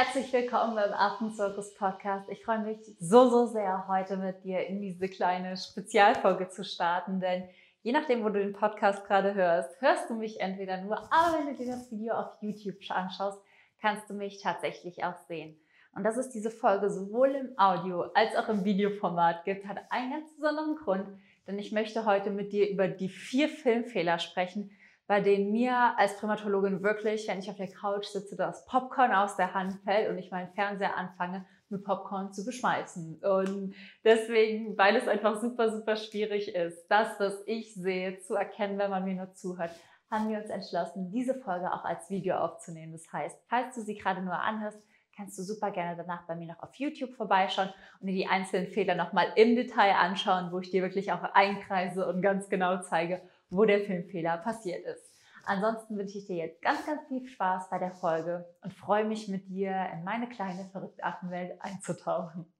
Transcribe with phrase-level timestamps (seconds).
[0.00, 2.28] Herzlich willkommen beim Affenzirkus Podcast.
[2.28, 7.18] Ich freue mich so, so sehr, heute mit dir in diese kleine Spezialfolge zu starten,
[7.18, 7.48] denn
[7.82, 11.48] je nachdem, wo du den Podcast gerade hörst, hörst du mich entweder nur, aber wenn
[11.48, 13.42] du dir das Video auf YouTube anschaust,
[13.82, 15.58] kannst du mich tatsächlich auch sehen.
[15.90, 20.12] Und dass es diese Folge sowohl im Audio als auch im Videoformat gibt, hat einen
[20.12, 21.08] ganz besonderen Grund,
[21.48, 24.70] denn ich möchte heute mit dir über die vier Filmfehler sprechen,
[25.08, 29.36] bei denen mir als Primatologin wirklich, wenn ich auf der Couch sitze, das Popcorn aus
[29.36, 33.22] der Hand fällt und ich meinen Fernseher anfange, mit Popcorn zu beschmeißen.
[33.22, 38.78] Und deswegen, weil es einfach super, super schwierig ist, das, was ich sehe, zu erkennen,
[38.78, 39.70] wenn man mir nur zuhört,
[40.10, 42.92] haben wir uns entschlossen, diese Folge auch als Video aufzunehmen.
[42.92, 44.78] Das heißt, falls du sie gerade nur anhörst,
[45.16, 47.70] kannst du super gerne danach bei mir noch auf YouTube vorbeischauen
[48.00, 52.06] und dir die einzelnen Fehler nochmal im Detail anschauen, wo ich dir wirklich auch einkreise
[52.06, 55.12] und ganz genau zeige, wo der Filmfehler passiert ist.
[55.44, 59.28] Ansonsten wünsche ich dir jetzt ganz, ganz viel Spaß bei der Folge und freue mich
[59.28, 62.52] mit dir in meine kleine verrückte Affenwelt einzutauchen.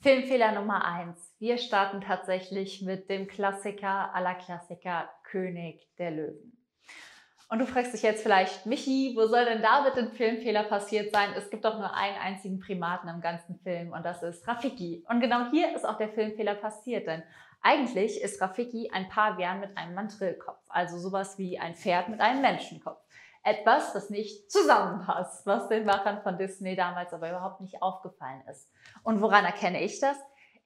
[0.00, 6.55] Filmfehler Nummer eins: Wir starten tatsächlich mit dem Klassiker aller Klassiker König der Löwen.
[7.48, 11.14] Und du fragst dich jetzt vielleicht, Michi, wo soll denn da bitte ein Filmfehler passiert
[11.14, 11.30] sein?
[11.36, 15.04] Es gibt doch nur einen einzigen Primaten im ganzen Film und das ist Rafiki.
[15.08, 17.22] Und genau hier ist auch der Filmfehler passiert, denn
[17.62, 22.40] eigentlich ist Rafiki ein Pavian mit einem Mandrillkopf, also sowas wie ein Pferd mit einem
[22.40, 23.00] Menschenkopf.
[23.44, 28.68] Etwas, das nicht zusammenpasst, was den Machern von Disney damals aber überhaupt nicht aufgefallen ist.
[29.04, 30.16] Und woran erkenne ich das?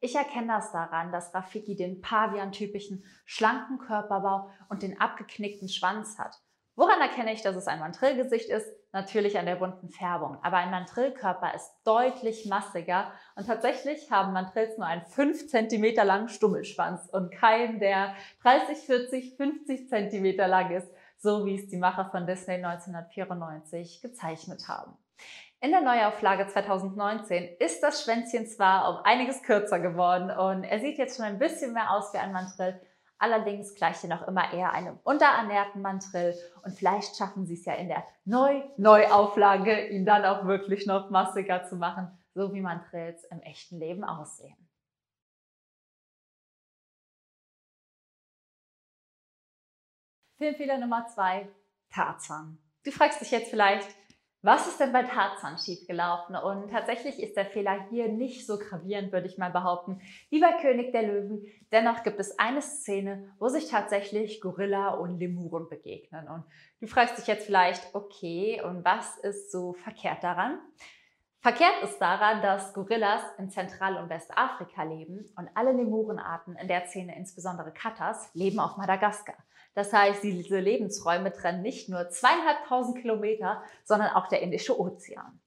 [0.01, 6.41] Ich erkenne das daran, dass Rafiki den Pavian-typischen schlanken Körperbau und den abgeknickten Schwanz hat.
[6.81, 8.67] Woran erkenne ich, dass es ein Mantrillgesicht ist?
[8.93, 10.39] Natürlich an der bunten Färbung.
[10.43, 16.31] Aber ein Mantrillkörper ist deutlich massiger und tatsächlich haben Mantrills nur einen 5 cm langen
[16.31, 20.89] Stummelschwanz und keinen, der 30, 40, 50 cm lang ist,
[21.19, 24.97] so wie es die Macher von Disney 1994 gezeichnet haben.
[25.61, 30.97] In der Neuauflage 2019 ist das Schwänzchen zwar um einiges kürzer geworden und er sieht
[30.97, 32.81] jetzt schon ein bisschen mehr aus wie ein Mantrill,
[33.23, 37.75] Allerdings gleicht er noch immer eher einem unterernährten Mantrill und vielleicht schaffen sie es ja
[37.75, 43.43] in der Neu-Neuauflage, ihn dann auch wirklich noch massiger zu machen, so wie Mantrills im
[43.43, 44.57] echten Leben aussehen.
[50.39, 51.47] Filmfehler Nummer zwei,
[51.91, 52.57] Tarzan.
[52.85, 53.95] Du fragst dich jetzt vielleicht,
[54.43, 56.35] was ist denn bei Tarzan schiefgelaufen?
[56.35, 60.53] Und tatsächlich ist der Fehler hier nicht so gravierend, würde ich mal behaupten, wie bei
[60.61, 61.45] König der Löwen.
[61.73, 66.27] Dennoch gibt es eine Szene, wo sich tatsächlich Gorilla und Lemuren begegnen.
[66.29, 66.45] Und
[66.81, 70.59] du fragst dich jetzt vielleicht, okay, und was ist so verkehrt daran?
[71.43, 76.85] Verkehrt ist daran, dass Gorillas in Zentral- und Westafrika leben und alle Lemurenarten, in der
[76.87, 79.37] Szene insbesondere Katas, leben auf Madagaskar.
[79.75, 85.41] Das heißt, diese Lebensräume trennen nicht nur zweieinhalbtausend Kilometer, sondern auch der Indische Ozean.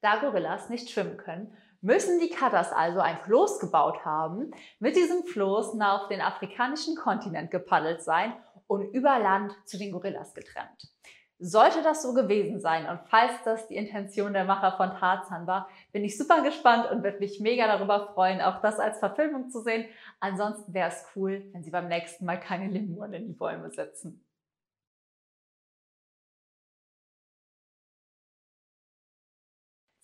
[0.00, 5.24] Da Gorillas nicht schwimmen können, müssen die Katas also ein Floß gebaut haben, mit diesem
[5.24, 8.34] Floß auf den afrikanischen Kontinent gepaddelt sein
[8.66, 10.94] und über Land zu den Gorillas getrennt.
[11.40, 15.68] Sollte das so gewesen sein und falls das die Intention der Macher von Tarzan war,
[15.92, 19.60] bin ich super gespannt und würde mich mega darüber freuen, auch das als Verfilmung zu
[19.60, 19.86] sehen.
[20.20, 24.24] Ansonsten wäre es cool, wenn sie beim nächsten Mal keine Lemuren in die Bäume setzen.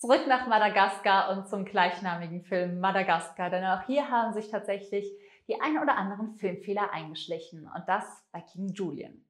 [0.01, 5.07] Zurück nach Madagaskar und zum gleichnamigen Film Madagaskar, denn auch hier haben sich tatsächlich
[5.47, 9.30] die ein oder anderen Filmfehler eingeschlichen und das bei King Julian.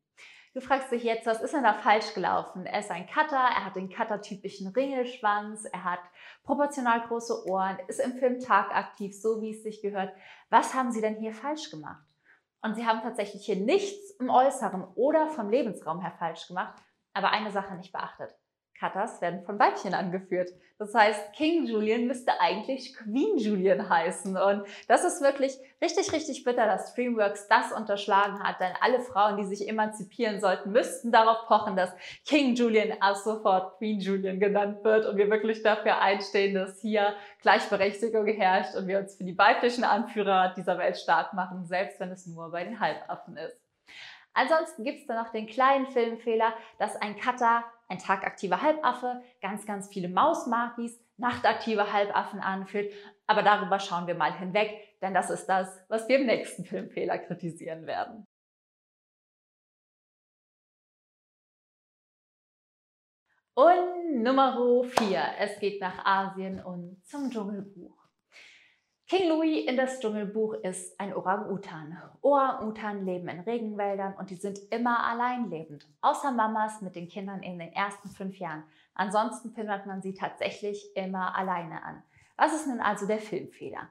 [0.52, 2.66] Du fragst dich jetzt, was ist denn da falsch gelaufen?
[2.66, 6.00] Er ist ein Cutter, er hat den Cutter-typischen Ringelschwanz, er hat
[6.42, 10.12] proportional große Ohren, ist im Film tagaktiv, so wie es sich gehört.
[10.48, 12.04] Was haben sie denn hier falsch gemacht?
[12.62, 16.74] Und sie haben tatsächlich hier nichts im Äußeren oder vom Lebensraum her falsch gemacht,
[17.14, 18.34] aber eine Sache nicht beachtet.
[18.80, 20.50] Katas werden von Weibchen angeführt.
[20.78, 24.34] Das heißt, King Julian müsste eigentlich Queen Julian heißen.
[24.38, 28.58] Und das ist wirklich richtig, richtig bitter, dass Dreamworks das unterschlagen hat.
[28.58, 31.92] Denn alle Frauen, die sich emanzipieren sollten, müssten darauf pochen, dass
[32.24, 37.14] King Julian ab sofort Queen Julian genannt wird und wir wirklich dafür einstehen, dass hier
[37.42, 42.10] Gleichberechtigung herrscht und wir uns für die weiblichen Anführer dieser Welt stark machen, selbst wenn
[42.10, 43.69] es nur bei den Halbaffen ist.
[44.32, 49.66] Ansonsten gibt es dann noch den kleinen Filmfehler, dass ein Cutter ein tagaktiver Halbaffe, ganz,
[49.66, 52.92] ganz viele Mausmarkis, nachtaktive Halbaffen anführt.
[53.26, 57.18] Aber darüber schauen wir mal hinweg, denn das ist das, was wir im nächsten Filmfehler
[57.18, 58.26] kritisieren werden.
[63.54, 65.22] Und Nummer 4.
[65.38, 67.99] Es geht nach Asien und zum Dschungelbuch.
[69.10, 72.00] King Louis in das Dschungelbuch ist ein Orang-Utan.
[72.22, 75.88] Orang-Utan leben in Regenwäldern und die sind immer allein lebend.
[76.00, 78.62] Außer Mamas mit den Kindern in den ersten fünf Jahren.
[78.94, 82.04] Ansonsten findet man sie tatsächlich immer alleine an.
[82.36, 83.90] Was ist nun also der Filmfehler?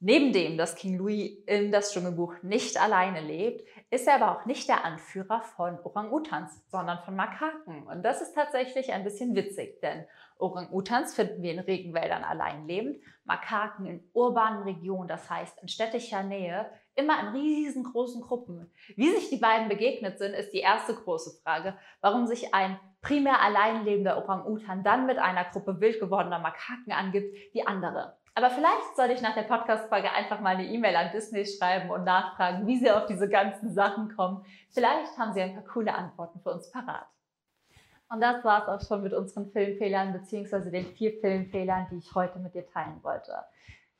[0.00, 4.46] Neben dem, dass King Louis in das Dschungelbuch nicht alleine lebt, ist er aber auch
[4.46, 7.84] nicht der Anführer von Orang-Utans, sondern von Makaken.
[7.84, 10.04] Und das ist tatsächlich ein bisschen witzig, denn
[10.38, 16.22] Orang-Utans finden wir in Regenwäldern allein lebend, Makaken in urbanen Regionen, das heißt in städtischer
[16.22, 18.70] Nähe, immer in riesengroßen Gruppen.
[18.94, 21.76] Wie sich die beiden begegnet sind, ist die erste große Frage.
[22.00, 27.34] Warum sich ein primär allein lebender Orang-Utan dann mit einer Gruppe wild gewordener Makaken angibt,
[27.54, 28.16] die andere.
[28.38, 32.04] Aber vielleicht sollte ich nach der Podcast-Folge einfach mal eine E-Mail an Disney schreiben und
[32.04, 34.44] nachfragen, wie sie auf diese ganzen Sachen kommen.
[34.70, 37.08] Vielleicht haben sie ein paar coole Antworten für uns parat.
[38.08, 40.70] Und das war es auch schon mit unseren Filmfehlern bzw.
[40.70, 43.34] den vier Filmfehlern, die ich heute mit dir teilen wollte.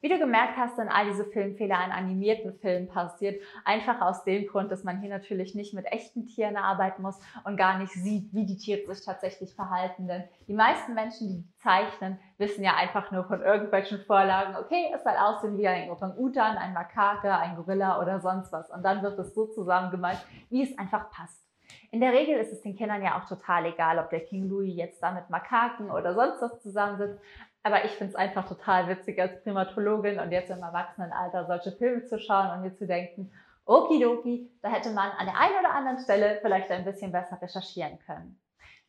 [0.00, 3.42] Wie du gemerkt hast, sind all diese Filmfehler in animierten Filmen passiert.
[3.64, 7.56] Einfach aus dem Grund, dass man hier natürlich nicht mit echten Tieren arbeiten muss und
[7.56, 10.06] gar nicht sieht, wie die Tiere sich tatsächlich verhalten.
[10.06, 15.02] Denn die meisten Menschen, die zeichnen, wissen ja einfach nur von irgendwelchen Vorlagen, okay, es
[15.02, 18.70] soll aussehen wie ein Orang-Utan, ein Makake, ein Gorilla oder sonst was.
[18.70, 21.48] Und dann wird es so zusammengemalt, wie es einfach passt.
[21.90, 24.76] In der Regel ist es den Kindern ja auch total egal, ob der King Louis
[24.76, 27.18] jetzt da mit Makaken oder sonst was zusammensitzt.
[27.62, 32.05] Aber ich finde es einfach total witzig als Primatologin und jetzt im Erwachsenenalter solche Filme
[32.05, 33.31] zu schauen und mir zu denken,
[33.66, 37.99] okidoki, da hätte man an der einen oder anderen Stelle vielleicht ein bisschen besser recherchieren
[38.06, 38.40] können.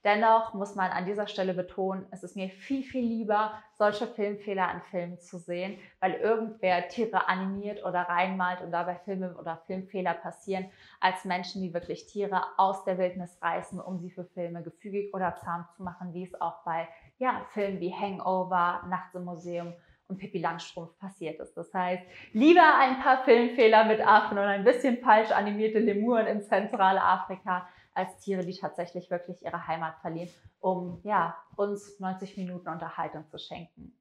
[0.06, 4.69] Dennoch muss man an dieser Stelle betonen, es ist mir viel, viel lieber, solche Filmfehler
[4.69, 10.13] an Filmen zu sehen, weil irgendwer Tiere animiert oder reinmalt und dabei Filme oder Filmfehler
[10.13, 15.13] passieren, als Menschen, die wirklich Tiere aus der Wildnis reißen, um sie für Filme gefügig
[15.13, 16.88] oder zahm zu machen, wie es auch bei
[17.19, 19.74] ja, Filmen wie Hangover, Nachts im Museum
[20.07, 21.56] und Pippi Langstrumpf passiert ist.
[21.56, 26.42] Das heißt, lieber ein paar Filmfehler mit Affen und ein bisschen falsch animierte Lemuren in
[26.42, 30.30] Zentralafrika, als Tiere, die tatsächlich wirklich ihre Heimat verlieren,
[30.62, 33.94] um ja, uns 90 Minuten Unterhaltung zu schenken.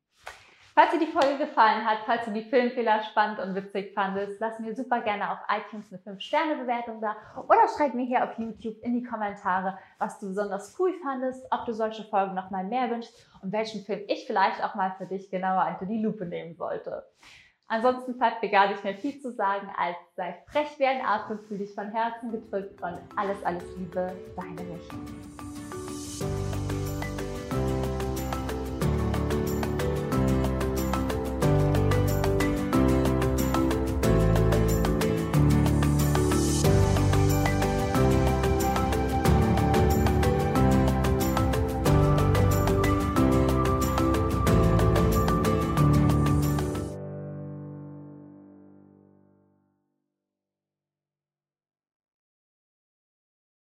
[0.78, 4.60] Falls dir die Folge gefallen hat, falls du die Filmfehler spannend und witzig fandest, lass
[4.60, 7.16] mir super gerne auf iTunes eine 5-Sterne-Bewertung da
[7.48, 11.66] oder schreib mir hier auf YouTube in die Kommentare, was du besonders cool fandest, ob
[11.66, 15.28] du solche Folgen nochmal mehr wünschst und welchen Film ich vielleicht auch mal für dich
[15.32, 17.04] genauer unter die Lupe nehmen sollte.
[17.66, 21.38] Ansonsten bleibt mir gar nicht mehr viel zu sagen, als sei frech wie ein Affe,
[21.38, 25.67] fühl dich von Herzen gedrückt und alles, alles Liebe, deine Michi.